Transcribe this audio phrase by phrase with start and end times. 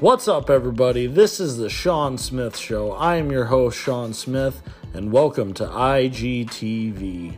[0.00, 1.06] What's up, everybody?
[1.06, 2.92] This is the Sean Smith Show.
[2.92, 4.60] I am your host, Sean Smith,
[4.94, 7.36] and welcome to IGTV.